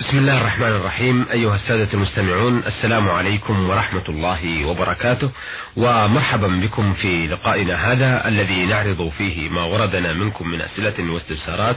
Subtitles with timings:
[0.00, 1.26] بسم الله الرحمن الرحيم.
[1.32, 5.30] أيها السادة المستمعون السلام عليكم ورحمة الله وبركاته
[5.76, 11.76] ومرحبا بكم في لقائنا هذا الذي نعرض فيه ما وردنا منكم من أسئلة واستفسارات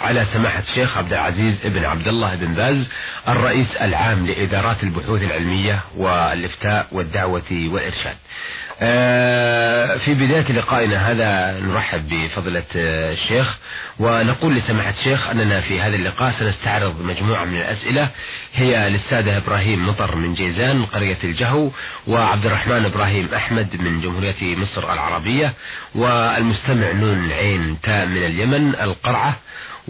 [0.00, 2.88] على سماحة الشيخ عبد العزيز بن عبد الله بن باز
[3.28, 8.16] الرئيس العام لإدارات البحوث العلمية والإفتاء والدعوة والإرشاد.
[10.04, 13.58] في بداية لقائنا هذا نرحب بفضلة آه، الشيخ.
[13.98, 18.08] ونقول لسماحة الشيخ أننا في هذا اللقاء سنستعرض مجموعة من الأسئلة.
[18.54, 21.70] هي للسادة إبراهيم مطر من جيزان قرية الجهو
[22.06, 25.54] وعبد الرحمن إبراهيم أحمد من جمهورية مصر العربية
[25.94, 29.36] والمستمع نون عين تاء من اليمن القرعة.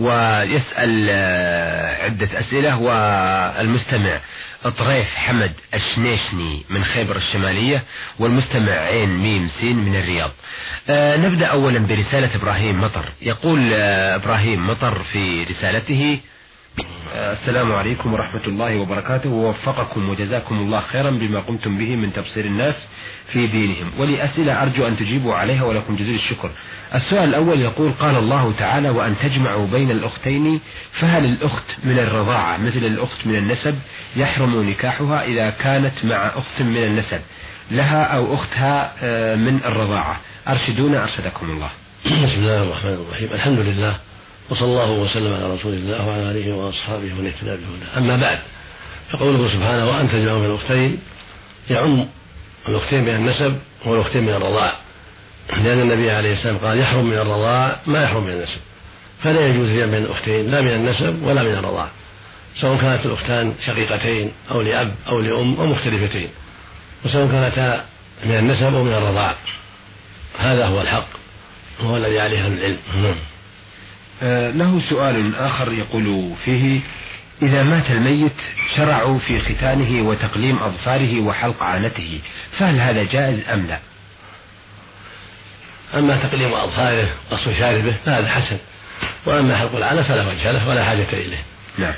[0.01, 2.77] ويسأل آه، عدة أسئلة.
[2.77, 4.21] والمستمع
[4.79, 7.83] طريف حمد الشنيشني من خيبر الشمالية
[8.19, 10.31] والمستمع عين ميم سين من الرياض.
[10.89, 13.13] آه نبدأ أولا برسالة إبراهيم مطر.
[13.23, 16.21] يقول آه إبراهيم مطر في رسالته
[17.15, 19.31] السلام عليكم ورحمة الله وبركاته.
[19.31, 22.89] ووفقكم وجزاكم الله خيرا بما قمتم به من تبصير الناس
[23.33, 23.91] في دينهم.
[23.99, 26.51] ولي أسئلة أرجو أن تجيبوا عليها ولكم جزيل الشكر.
[26.95, 30.61] السؤال الأول يقول قال الله تعالى وأن تجمعوا بين الأختين
[30.93, 33.79] فهل الأخت من الرضاعة مثل الأخت من النسب
[34.17, 37.21] يحرم نكاحها إذا كانت مع أخت من النسب
[37.71, 41.71] لها أو أختها آه، من الرضاعة؟ أرشدونا أرشدكم الله.
[42.07, 43.29] بسم الله الرحمن الرحيم.
[43.33, 44.10] الحمد لله
[44.51, 47.99] وصلى الله وسلم على رسول الله وعلى آله وأصحابه ومن اهتدى بهداه.
[47.99, 48.39] أما بعد
[49.11, 50.99] فقوله سبحانه وان تجمعوا من الأختين
[51.71, 52.07] يعم
[52.69, 54.73] الأختين من النسب والأختين من الرضاع.
[55.51, 58.61] لأن النبي عليه السلام قال يحرم من الرضاع ما يحرم من النسب
[59.23, 61.89] فلا يجوز الجمع بين الأختين لا من النسب ولا من الرضاع.
[62.61, 66.29] سواء كانت الأختان شقيقتين أو لأب أو لأم أو مختلفتين.
[67.05, 67.85] وسواء كانتا
[68.25, 69.35] من النسب أو من الرضاع.
[70.39, 71.09] هذا هو الحق
[71.81, 72.79] وهو الذي عليه أهل العلم.
[73.03, 73.15] نعم.
[74.51, 76.81] له سؤال آخر يقول فيه
[77.43, 78.33] إذا مات الميت
[78.77, 82.21] شرعوا في ختانه وتقليم أظفاره وحلق عانته
[82.59, 83.79] فهل هذا جائز أم لا؟
[85.95, 88.59] أما تقليم أظفاره وقص شاربه فهذا حسن.
[89.27, 91.43] وأما حلق العانة فلا وجه له ولا حاجة إليه.
[91.79, 91.95] نعم.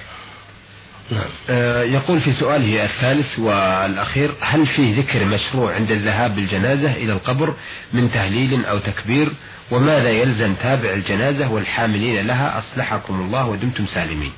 [1.10, 1.30] نعم.
[1.50, 7.54] آه يقول في سؤاله الثالث والأخير هل في ذكر مشروع عند الذهاب بالجنازة إلى القبر
[7.92, 9.32] من تهليل أو تكبير
[9.72, 14.32] وماذا يلزم تابع الجنازة والحاملين لها؟ أصلحكم الله ودمتم سالمين.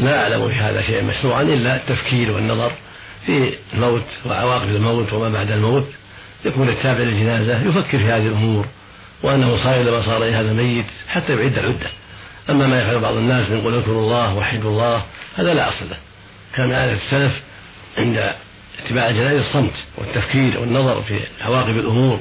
[0.00, 2.72] لا أعلم في هذا شيئا مشروعا إلا التفكير والنظر
[3.26, 5.86] في الموت وعواقب الموت وما بعد الموت.
[6.44, 8.66] يكون التابع للجنازة يفكر في هذه الأمور
[9.22, 11.90] وأنه صار لما صار هذا الميت حتى يعد العدة.
[12.50, 15.02] أما ما يفعل بعض الناس من قول اذكروا الله وحدوا الله
[15.36, 15.96] هذا لا أصل له.
[16.56, 17.42] كان عادة السلف
[17.98, 18.32] عند
[18.84, 22.20] اتباع الجنائز الصمت والتفكير والنظر في عواقب الأمور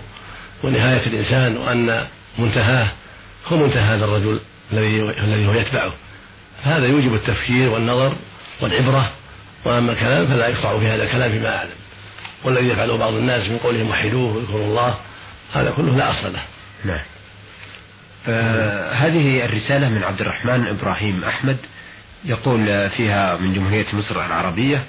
[0.64, 2.88] ونهاية الإنسان وأن منتهاه
[3.48, 4.40] هو منتهى هذا الرجل
[4.74, 5.94] الذي الذي هو يتبعه.
[6.64, 8.16] فهذا يوجب التفكير والنظر
[8.62, 9.12] والعبرة
[9.66, 11.78] وأما الكلام فلا يقطع في هذا الكلام فيما أعلم.
[12.44, 14.96] والذي يفعله بعض الناس من قولهم وحدوه واذكروا الله
[15.54, 16.44] هذا كله لا أصل له.
[16.86, 17.04] نعم.
[18.28, 21.58] آه هذه الرسالة من عبد الرحمن إبراهيم أحمد
[22.26, 24.84] يقول فيها من جمهورية مصر العربية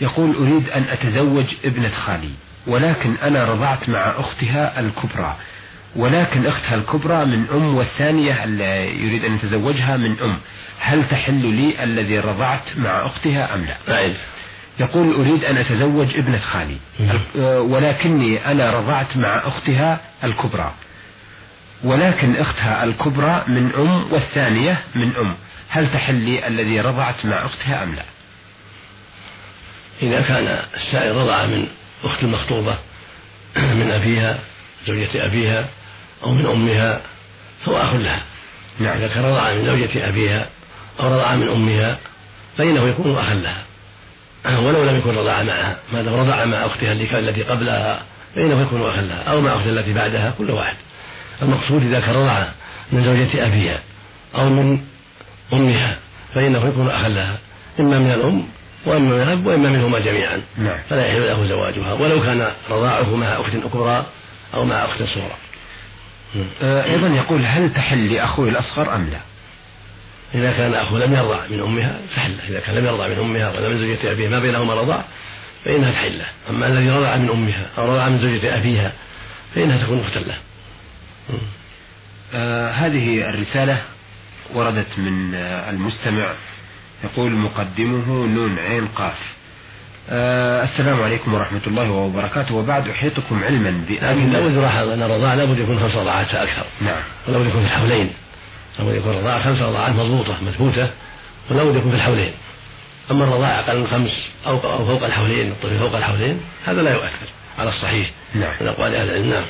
[0.00, 2.30] يقول أريد أن أتزوج ابنة خالي
[2.66, 5.36] ولكن أنا رضعت مع أختها الكبرى
[5.96, 8.44] ولكن أختها الكبرى من أم والثانية
[8.84, 10.38] يريد أن يتزوجها من أم.
[10.80, 14.16] هل تحل لي الذي رضعت مع أختها أم لا؟ أعرف
[14.80, 16.76] يقول أريد أن أتزوج ابنة خالي.
[17.58, 20.72] ولكني أنا رضعت مع أختها الكبرى.
[21.84, 25.34] ولكن أختها الكبرى من أم والثانية من أم.
[25.68, 28.02] هل تحل لي الذي رضعت مع أختها أم لا؟
[30.02, 31.66] إذا كان السائل رضع من
[32.04, 32.78] أخت المخطوبة
[33.80, 34.38] من أبيها
[34.86, 35.68] زوجة أبيها
[36.24, 37.00] أو من أمها
[37.64, 38.22] فهو أخ لها.
[38.78, 38.96] نعم.
[38.96, 40.46] إذا كان رضع من زوجة أبيها
[41.00, 41.98] أو رضع من أمها
[42.58, 43.64] فإنه يكون أخا لها.
[44.60, 48.02] ولو لم يكن رضع معها ما دام رضع مع أختها التي قبلها
[48.34, 49.22] فإنه يكون أخا لها.
[49.22, 50.76] أو مع أختها التي بعدها كل واحد.
[51.42, 52.46] المقصود إذا كان رضع
[52.92, 53.80] من زوجة أبيها
[54.34, 54.78] أو من
[55.52, 55.96] أمها
[56.34, 57.38] فإنه يكون أخا لها.
[57.80, 58.46] إما من الأم
[58.86, 60.42] وإما من الأب وإما منهما جميعا.
[60.58, 60.78] نعم.
[60.90, 61.92] فلا يحل له زواجها.
[61.92, 64.06] ولو كان رضاعه مع أخت أكبرى
[64.54, 65.36] أو مع أخت صغرى.
[66.62, 69.20] أيضا يقول هل تحل لأخوه الأصغر أم لا؟
[70.34, 73.68] إذا كان أخوه لم يرضع من أمها فحل إذا كان لم يرضع من أمها ولا
[73.68, 75.04] من زوجة أبيها ما بينهما رضاع
[75.64, 78.92] فإنها تحل له أما الذي رضع من أمها أو رضع من زوجة أبيها
[79.54, 80.38] فإنها تكون أختا له
[82.34, 83.82] آه هذه الرسالة
[84.54, 86.32] وردت من آه المستمع.
[87.04, 89.18] يقول مقدمه نون عين قاف.
[90.10, 92.54] آه السلام عليكم ورحمة الله وبركاته.
[92.54, 94.56] وبعد أحيطكم علما بأن لكن لابد
[94.92, 96.64] أن الرضاعة لابد يكون خمس رضاعات أكثر.
[96.80, 97.02] نعم.
[97.28, 98.10] ولابد يكون في الحولين.
[98.78, 100.90] لابد يكون الرضاعة خمس رضاعات مضبوطة مثبوتة
[101.50, 102.32] ولابد يكون في الحولين.
[103.10, 107.26] أما الرضاعة أقل من خمس أو فوق الحولين الطفل فوق الحولين هذا لا يؤثر
[107.58, 108.10] على الصحيح.
[108.34, 108.54] نعم.
[108.60, 109.30] من أقوال أهل العلم.
[109.30, 109.46] نعم.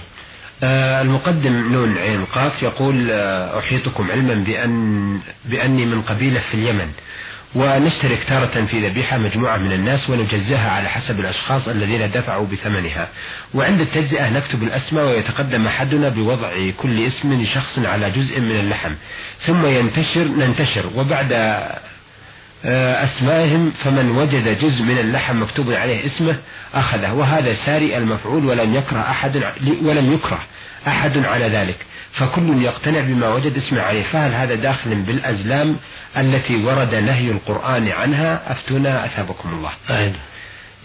[0.65, 6.93] آه المقدم نون عين قاف يقول آه أحيطكم علما بأن بأني من قبيلة في اليمن.
[7.55, 13.09] ونشترك تارة في ذبيحة مجموعة من الناس ونجزئها على حسب الأشخاص الذين دفعوا بثمنها.
[13.55, 18.95] وعند التجزئة نكتب الأسماء ويتقدم أحدنا بوضع كل اسم لشخص على جزء من اللحم.
[19.47, 20.91] ثم ينتشر ننتشر.
[20.95, 21.33] وبعد
[23.05, 26.37] أسمائهم فمن وجد جزء من اللحم مكتوب عليه اسمه
[26.75, 27.13] أخذه.
[27.13, 29.37] وهذا ساري المفعول ولم يكره أحد
[29.83, 30.39] ولم يكره
[30.87, 31.87] أحد على ذلك.
[32.13, 34.03] فكل يقتنع بما وجد اسمه عليه.
[34.03, 35.77] فهل هذا داخل بالأزلام
[36.17, 39.71] التي ورد نهي القرآن عنها؟ أفتونا أثابكم الله.
[39.91, 40.13] أين.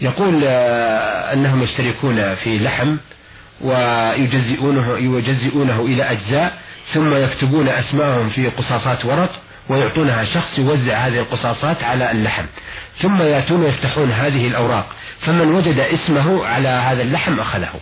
[0.00, 2.96] يقول آه، أنهم يشتركون في لحم
[3.60, 6.58] ويجزئونه يجزئونه إلى أجزاء
[6.92, 9.30] ثم يكتبون أسماءهم في قصاصات ورق
[9.68, 12.44] ويعطونها شخص يوزع هذه القصاصات على اللحم.
[13.02, 14.86] ثم يأتون ويفتحون هذه الأوراق.
[15.20, 17.72] فمن وجد اسمه على هذا اللحم أخذه.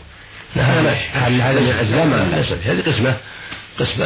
[0.57, 0.65] لا
[1.13, 2.15] هل هذا من الأزلام
[2.65, 3.17] هذه قسمة.
[3.79, 4.05] قسمة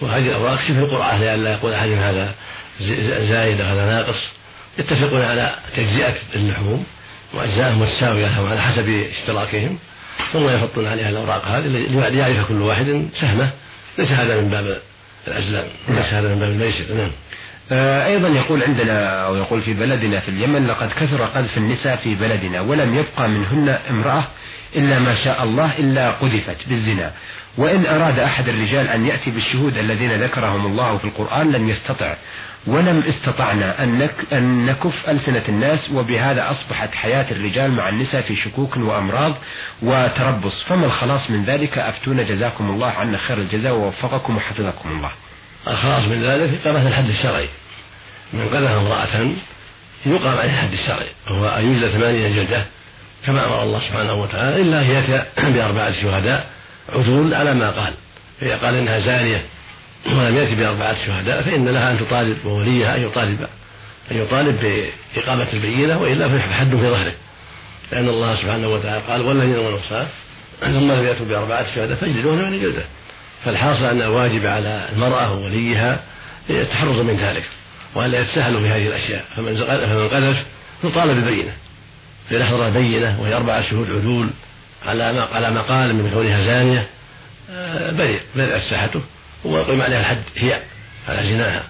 [0.00, 0.60] وهذه الأوراق.
[0.68, 2.34] شبه القرعة لئلا يقول أحد هذا
[3.28, 4.30] زايد هذا ناقص؟
[4.78, 6.84] يتفقون على تجزئة اللحوم
[7.34, 9.78] وأجزائهم متساوية لهم على حسب اشتراكهم.
[10.32, 11.66] ثم يحطون عليها الأوراق هذه.
[12.08, 13.08] ليعرف كل واحد.
[13.20, 13.50] سهمة.
[13.98, 14.80] ليس هذا من باب
[15.28, 15.64] الأزلام.
[15.88, 16.94] ليس هذا من باب الميسر.
[16.94, 17.12] نعم.
[17.72, 22.14] آه، أيضا يقول عندنا أو يقول في بلدنا في اليمن لقد كثر قذف النساء في
[22.14, 24.28] بلدنا ولم يبقى منهن امرأة
[24.76, 27.12] إلا ما شاء الله إلا قذفت بالزنا.
[27.58, 32.14] وإن أراد أحد الرجال أن يأتي بالشهود الذين ذكرهم الله في القرآن لم يستطع.
[32.66, 38.36] ولم استطعنا أن, نك أن نكف ألسنة الناس وبهذا أصبحت حياة الرجال مع النساء في
[38.36, 39.34] شكوك وأمراض
[39.82, 40.64] وتربص.
[40.64, 45.12] فما الخلاص من ذلك؟ أفتونا جزاكم الله عنا خير الجزاء ووفقكم وحفظكم الله.
[45.68, 47.48] الخلاص من ذلك إقامة الحد الشرعي.
[48.32, 49.30] من قذف امرأة
[50.06, 52.64] يقام عليه الحد الشرعي وهو أن يجلد ثمانية جلدة
[53.26, 56.53] كما أمر الله سبحانه وتعالى إلا يأتي بأربعة شهداء
[56.92, 57.94] عدول على ما قال.
[58.40, 59.44] فإذا قال إنها زانية
[60.06, 63.46] ولم يأتي بأربعة شهداء فإن لها أن تطالب ووليها أن يطالب
[64.10, 64.60] أن يطالب
[65.14, 67.12] بإقامة البينة وإلا فحد في ظهره.
[67.92, 70.06] لأن الله سبحانه وتعالى قال والذين هم النصارى
[70.60, 72.84] ثم لم يأتوا بأربعة شهداء فاجلدوهم ثمانية جلدة
[73.44, 76.00] فالحاصل أن الواجب على المرأة ووليها
[76.50, 77.44] التحرز من ذلك
[77.94, 79.24] وألا يتساهلوا في هذه الأشياء.
[79.36, 80.44] فمن فمن قذف
[80.84, 81.52] يطالب بالبينة
[82.30, 84.30] فإذا بينة وهي أربعة شهود عدول
[84.86, 86.86] على على ما قال من كونها زانية
[87.50, 89.00] آه، برئ برئت ساحته
[89.44, 90.60] ويقيم عليها الحد هي
[91.08, 91.64] على زناها.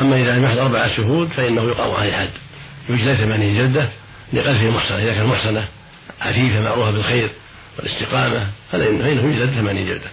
[0.00, 2.30] أما إذا لم يحضر أربعة شهود فإنه يقام عليه الحد
[2.88, 3.88] يجلد ثمانية جلدة
[4.32, 5.68] لقذف المحصنة إذا كان محصنة
[6.20, 7.30] عفيفة معروفة بالخير
[7.78, 10.10] والاستقامة فإنه يجلد ثمانية جلدة.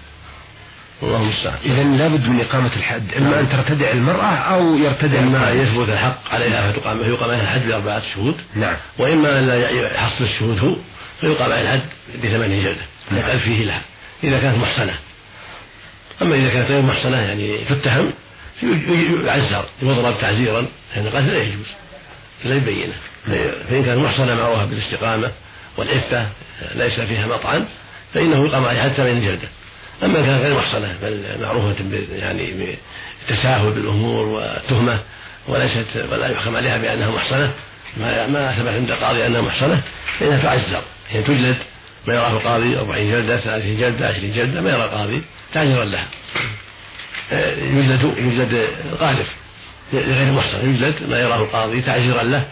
[1.04, 3.14] الله المستعان إذا لابد من إقامة الحد.
[3.18, 7.68] إما أن ترتدع المرأة أو يرتدع إما أن يثبت الحق عليها فتقام فيقام عليها الحد
[7.68, 8.36] بأربعة شهود.
[8.56, 8.78] نعم.
[8.98, 10.76] وإما أن لا يحصل الشهود هو.
[11.22, 11.82] فيقام عليه الحد
[12.24, 12.82] بثمانية جلدة.
[13.12, 13.82] يقال فيه لها
[14.24, 14.96] إذا كانت محصنة.
[16.22, 18.14] أما إذا كانت غير محصنة يعني تتهم
[19.26, 21.68] يعزر يضرب تعزيرا لأن القتل لا يجوز
[22.46, 22.94] لا يبينه.
[23.70, 25.32] فإن كانت محصنة معروفة بالاستقامة
[25.78, 26.28] والعفة
[26.76, 27.66] ليس فيها مطعن
[28.14, 29.48] فإنه يقام عليه حتى من جلدة.
[30.04, 31.76] أما كانت غير محصنة بل معروفة
[32.12, 32.76] يعني
[33.28, 35.00] بالتساهل بالأمور والتهمة
[35.48, 37.52] وليست ولا يحكم عليها بأنها محصنة
[37.98, 39.82] ما ما ثبت عند القاضي أنها محصنة
[40.20, 40.82] فإنها تعزر.
[41.12, 41.58] هي تجلد
[42.08, 45.22] ما يراه القاضي 40 جلدة 30 جلدة 20 جلدة ما يرى القاضي
[45.54, 46.08] تعزيرا لها.
[47.32, 48.54] آه، يجلد يجلد
[48.92, 49.28] القاذف
[49.94, 52.46] لغير محصن يجلد ما يراه القاضي تعزيرا له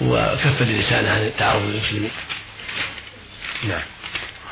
[0.00, 2.10] وكف لسانه عن التعرض للمسلمين.
[3.68, 3.82] نعم.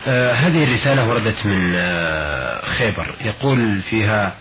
[0.06, 3.06] آه هذه الرسالة وردت من آه خيبر.
[3.24, 4.34] يقول فيها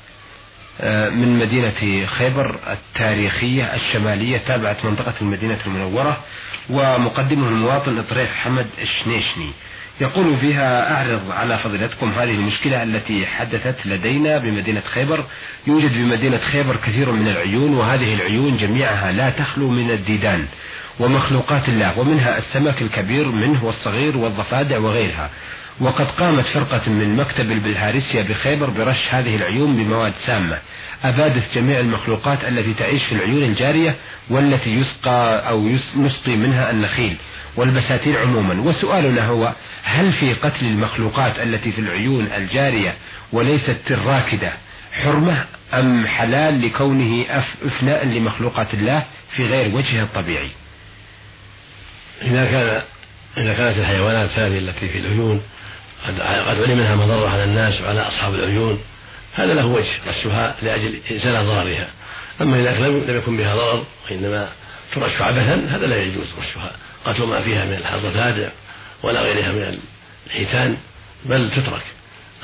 [0.82, 6.24] آه من مدينة خيبر التاريخية الشمالية تابعة منطقة المدينة المنورة
[6.70, 9.50] ومقدمه المواطن إطريف حمد الشنيشني.
[10.02, 15.26] يقول فيها أعرض على فضيلتكم هذه المشكلة التي حدثت لدينا بمدينة خيبر.
[15.68, 20.48] يوجد بمدينة خيبر كثير من العيون وهذه العيون جميعها لا تخلو من الديدان
[21.00, 25.30] ومخلوقات الله ومنها السمك الكبير منه والصغير والضفادع وغيرها.
[25.80, 30.60] وقد قامت فرقة من مكتب البلهارسيا بخيبر برش هذه العيون بمواد سامة
[31.04, 33.96] أبادت جميع المخلوقات التي تعيش في العيون الجارية
[34.30, 37.16] والتي يسقى أو نسقي منها النخيل
[37.56, 38.62] والبساتين عموما.
[38.62, 39.54] وسؤالنا هو
[39.84, 42.94] هل في قتل المخلوقات التي في العيون الجارية
[43.34, 44.52] وليست الراكدة
[45.04, 47.26] حرمة أم حلال لكونه
[47.66, 49.04] إفناء لمخلوقات الله
[49.36, 50.50] في غير وجهها الطبيعي؟
[52.22, 52.82] إذا كان
[53.38, 55.42] إذا كانت الحيوانات هذه التي في العيون
[56.08, 58.80] قد قد علم منها مضرة على الناس وعلى أصحاب العيون.
[59.34, 61.90] هذا له وجه غشها لأجل إزالة ضررها
[62.42, 64.50] أما إذا لم يكن بها ضرر وإنما
[64.96, 66.72] ترش عبثا هذا لا يجوز رشها
[67.06, 68.50] قتل ما فيها من الضفادع
[69.04, 69.80] ولا غيرها من
[70.28, 70.78] الحيتان
[71.26, 71.84] بل تترك.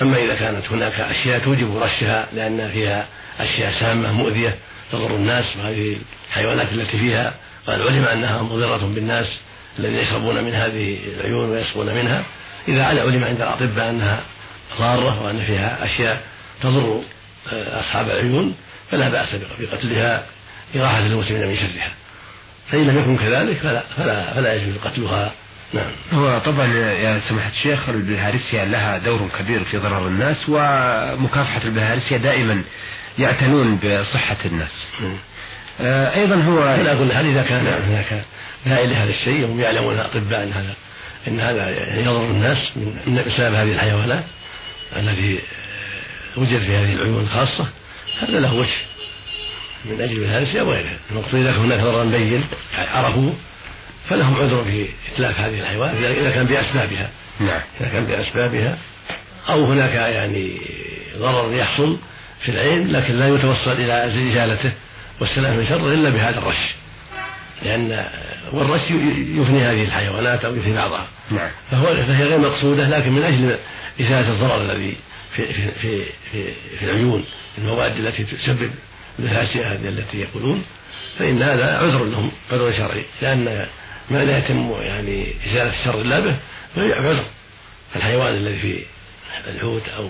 [0.02, 3.08] أما إذا كانت هناك أشياء توجب رشها لأن فيها
[3.40, 4.56] أشياء سامة مؤذية
[4.92, 5.98] تضر الناس وهذه
[6.28, 7.34] الحيوانات التي فيها.
[7.68, 9.40] قد علم أنها مضرة بالناس
[9.80, 12.24] الذين يشربون من هذه العيون ويسقون منها.
[12.68, 14.22] إذا علم عند الأطباء أنها
[14.80, 16.22] ضارة وأن فيها أشياء
[16.62, 17.02] تضر
[17.52, 18.56] آه، أصحاب العيون
[18.92, 20.24] فلا بأس بقتلها
[20.76, 21.92] إراحة المسلمين من شرها.
[22.72, 25.32] فإن لم يكن كذلك فلا فلا فلا يجوز قتلها.
[25.74, 25.92] نعم.
[26.14, 32.64] هو طبعا يا سماحة الشيخ البلهارسيا لها دور كبير في ضرر الناس ومكافحة البلهارسيا دائما
[33.20, 34.92] يعتنون بصحة الناس.
[35.02, 35.18] نعم.
[35.82, 38.24] آه أيضا هو على كل حال إذا كان هناك
[38.66, 40.74] داعي لهذا الشيء وهم يعلمون الأطباء أن هذا
[41.28, 44.24] أن هذا يضر الناس من بسبب هذه الحيوانات
[44.96, 45.40] التي
[46.38, 47.68] وجد في هذه العيون الخاصة.
[48.22, 48.78] هذا له وجه
[49.86, 50.98] من أجل الهرسة وغيرها.
[51.12, 53.34] المقصود إذا كان هناك ضرر بين عرفوه
[54.10, 57.10] فلهم عذر في إتلاف هذه الحيوانات إذا كان بأسبابها.
[57.40, 57.62] نعم.
[57.82, 58.78] إذا كان بأسبابها.
[59.50, 60.62] أو هناك يعني
[61.18, 61.98] ضرر يحصل
[62.42, 64.72] في العين لكن لا يتوصل إلى إزالته
[65.20, 66.76] والسلام من شره إلا بهذا الرش.
[67.62, 68.06] لأن
[68.52, 71.08] والرش يفني هذه الحيوانات أو يفني بعضها.
[71.32, 71.50] نعم.
[71.72, 73.58] فهو فهي غير مقصودة لكن من أجل
[74.02, 74.98] إزالة الضرر الذي
[75.36, 77.26] في في في في, في العيون
[77.58, 78.72] المواد التي تسبب
[79.20, 80.64] الهاسئة هذه التي يقولون
[81.20, 83.06] فإن هذا عذر لهم عذر شرعي.
[83.22, 83.68] لأن
[84.10, 86.36] ما لا يتم يعني إزالة الشر إلا به
[86.76, 87.24] فهي عذر.
[87.96, 88.86] الحيوان الذي في
[89.48, 90.10] الحوت أو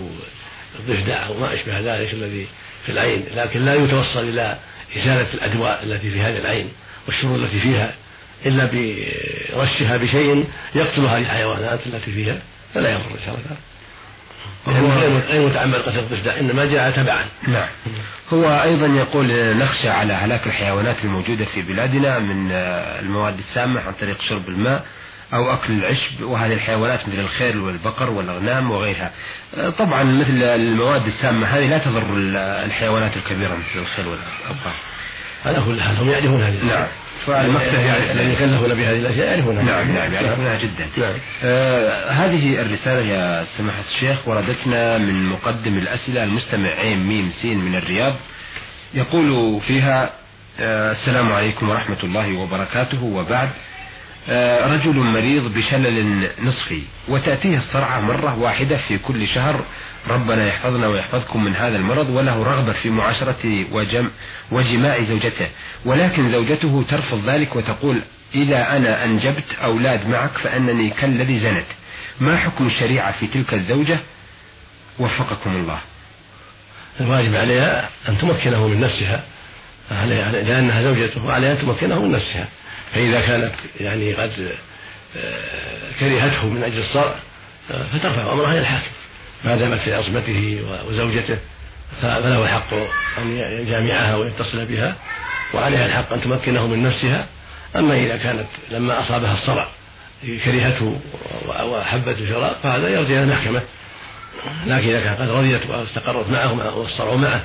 [0.78, 2.46] الضفدع أو ما أشبه ذلك الذي
[2.86, 4.58] في العين لكن لا يتوصل إلى
[4.96, 6.68] إزالة الأدواء التي في هذه العين.
[7.10, 7.94] والشرور التي فيها
[8.46, 12.38] إلا برشها بشيء يقتل هذه الحيوانات التي فيها
[12.74, 13.56] فلا يضر إن شاء الله
[14.66, 17.24] يعني غير متعمد قتل الضفدع إنما جاء تبعا.
[17.48, 17.68] نعم.
[18.32, 22.52] هو أيضا يقول نخشى على هلاك الحيوانات الموجودة في بلادنا من
[23.00, 24.86] المواد السامة عن طريق شرب الماء
[25.34, 29.12] أو أكل العشب وهذه الحيوانات مثل الخيل والبقر والأغنام وغيرها.
[29.78, 32.04] طبعا مثل المواد السامة هذه لا تضر
[32.64, 34.74] الحيوانات الكبيرة مثل الخيل والأبقار.
[35.46, 36.86] على كل حال هم يعرفون هذه نعم.
[37.28, 39.62] يعني الذين يكلفون بهذه الأشياء يعرفونها.
[39.62, 40.86] نعم نعم يعرفونها جدا.
[40.96, 41.14] نعم.
[41.44, 47.74] آه هذه الرسالة يا سماحة الشيخ وردتنا من مقدم الأسئلة المستمع عين ميم سين من
[47.74, 48.14] الرياض.
[48.94, 50.10] يقول فيها
[50.60, 53.04] آه السلام عليكم ورحمة الله وبركاته.
[53.04, 53.48] وبعد
[54.66, 56.82] رجل مريض بشلل نصفي.
[57.08, 59.64] وتأتيه الصرعة مرة واحدة في كل شهر.
[60.08, 64.10] ربنا يحفظنا ويحفظكم من هذا المرض وله رغبة في معاشرة وجم
[64.50, 65.48] وجماع زوجته.
[65.84, 68.02] ولكن زوجته ترفض ذلك وتقول
[68.34, 71.66] إذا أنا أنجبت أولاد معك فأنني كالذي زنت.
[72.20, 73.98] ما حكم الشريعة في تلك الزوجة؟
[74.98, 75.78] وفقكم الله.
[77.00, 79.24] الواجب عليها أن تمكنه من نفسها
[79.90, 82.48] لأنها زوجته وعليها أن تمكنه من نفسها.
[82.94, 84.52] فإذا كانت يعني قد
[85.16, 87.14] آه، كرهته من أجل الصرع
[87.70, 88.90] آه، فترفع أمرها إلى الحاكم.
[89.44, 91.38] ما دامت في عصمته وزوجته
[92.02, 92.74] فله الحق
[93.18, 94.96] أن يجامعها ويتصل بها
[95.54, 97.26] وعليها الحق أن تمكنه من نفسها.
[97.76, 99.68] أما إذا كانت لما أصابها الصرع
[100.44, 101.00] كرهته
[101.48, 103.62] وحبت الفراق فهذا يرجع إلى المحكمة.
[104.66, 107.42] لكن إذا كان قد رضيت واستقرت معه والصرع معه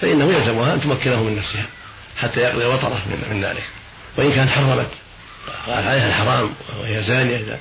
[0.00, 1.66] فإنه يلزمها أن تمكنه من نفسها
[2.16, 3.62] حتى يقضي وطره من ذلك.
[4.16, 4.90] وإن كان حرمت
[5.66, 6.50] قال عليها الحرام
[6.80, 7.58] وهي زانية إذا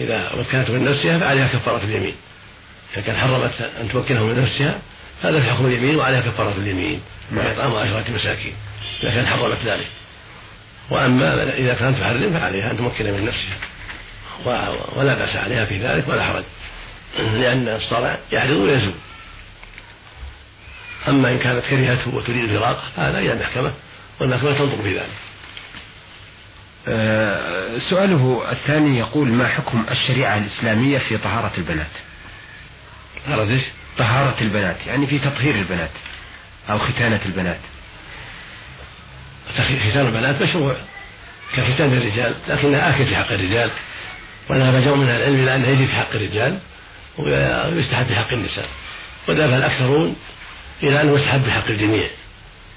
[0.00, 2.16] إذا مكنته من نفسها فعليها كفارة اليمين.
[2.94, 4.78] إذا كان حرمت أن تمكنه من نفسها
[5.22, 7.00] هذا في حكم اليمين وعليها كفارة اليمين
[7.32, 8.54] وإطعام عشرة مساكين
[9.02, 9.86] إذا كان حرمت ذلك.
[10.90, 13.56] وأما إذا كانت تحرم فعليها أن تمكن من نفسها.
[14.96, 16.44] ولا بأس عليها في ذلك ولا حرج.
[17.18, 18.94] لأن الصرع يعرض ويزول.
[21.08, 23.72] أما إن كانت كرهته وتريد فراقه فهذا إلى المحكمة
[24.20, 25.10] والمحكمة تنظر في ذلك
[27.90, 31.86] سؤاله الثاني يقول ما حكم الشريعة الإسلامية في طهارة البنات؟
[33.26, 33.62] طهارة إيش؟
[33.98, 35.90] طهارة البنات يعني في تطهير البنات
[36.70, 37.58] أو ختانة البنات.
[39.52, 40.76] ختان البنات مشروع
[41.56, 43.70] كختان الرجال لكنها آكل في حق الرجال.
[44.50, 46.58] وذهب جمع من العلم إلى أنه يجب في حق الرجال
[47.18, 48.68] ويستحب في حق النساء.
[49.28, 50.16] وذهب الأكثرون
[50.82, 52.08] إلى أنه يستحب في حق الجميع.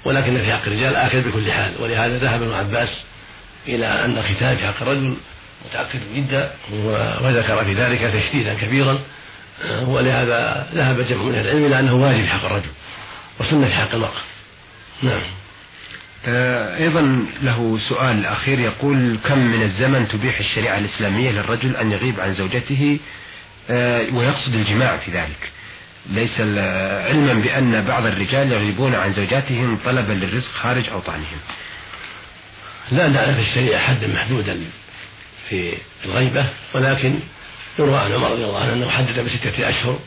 [0.04, 1.72] ولكن في حق الرجال آكل بكل حال.
[1.80, 3.04] ولهذا ذهب ابن عباس
[3.68, 5.16] إلى أن الختان في حق الرجل
[5.66, 6.50] متأكد جدا
[7.22, 8.98] وذكر في ذلك تشديدا كبيرا
[9.82, 12.68] ولهذا ذهب جمع من العلم إلى أنه واجب حق الرجل
[13.40, 14.20] وسنة في حق المرأة.
[15.02, 15.22] نعم.
[16.26, 22.20] آه، أيضا له سؤال أخير يقول كم من الزمن تبيح الشريعة الإسلامية للرجل أن يغيب
[22.20, 22.98] عن زوجته؟
[23.70, 25.52] آه، ويقصد الجماع في ذلك.
[26.10, 26.40] ليس
[27.10, 31.38] علما بأن بعض الرجال يغيبون عن زوجاتهم طلبا للرزق خارج أوطانهم.
[32.92, 34.60] لا نعلم في الشريعة حدا محدودا
[35.48, 37.14] في الغيبة ولكن
[37.78, 39.98] يروى عن عمر رضي الله عنه أنه حدد بستة أشهر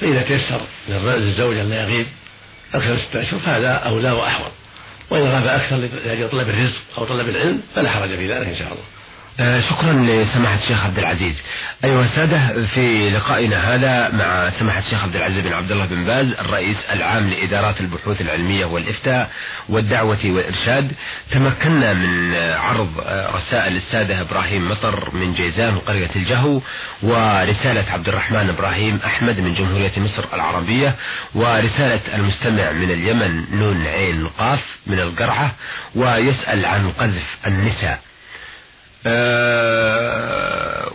[0.00, 2.06] فإذا تيسر للزوج أن لا يغيب
[2.74, 4.52] أكثر من ستة أشهر فهذا أولى وأحوط.
[5.10, 8.66] وإن غاب أكثر لأجل طلب الرزق أو طلب العلم فلا حرج في ذلك إن شاء
[8.72, 8.84] الله.
[9.38, 11.42] شكرا لسماحة الشيخ عبد العزيز.
[11.84, 16.32] أيها السادة في لقائنا هذا مع سماحة الشيخ عبد العزيز بن عبد الله بن باز
[16.32, 19.30] الرئيس العام لإدارات البحوث العلمية والإفتاء
[19.68, 20.92] والدعوة والإرشاد.
[21.30, 22.88] تمكنا من عرض
[23.34, 26.60] رسائل السادة إبراهيم مطر من جيزان قرية الجهو
[27.02, 30.94] ورسالة عبد الرحمن إبراهيم أحمد من جمهورية مصر العربية
[31.34, 35.52] ورسالة المستمع من اليمن نون عين قاف من القرعة
[35.94, 38.00] ويسأل عن قذف النساء.
[38.00, 38.09] آه،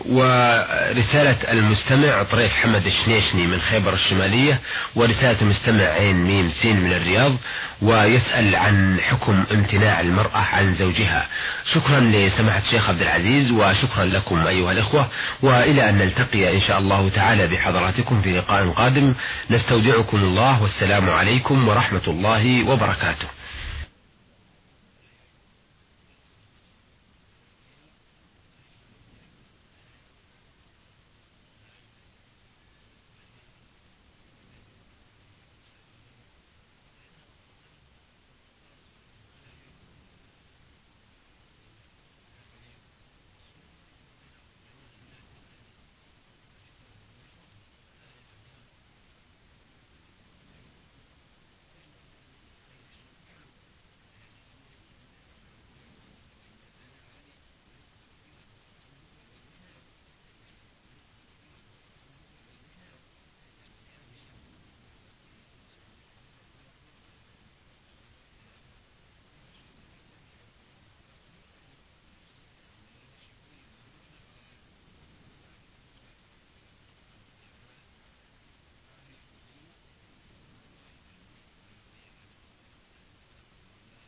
[0.10, 4.60] ورسالة المستمع طريف حمد الشنيشني من خيبر الشمالية
[4.96, 7.36] ورسالة المستمع عين ميم سين من الرياض
[7.82, 11.28] ويسأل عن حكم امتناع المرأة عن زوجها.
[11.74, 15.08] شكرا لسماحة الشيخ عبد العزيز وشكرا لكم أيها الإخوة
[15.42, 19.14] وإلى أن نلتقي إن شاء الله تعالى بحضراتكم في لقاء قادم.
[19.50, 23.28] نستودعكم الله والسلام عليكم ورحمة الله وبركاته.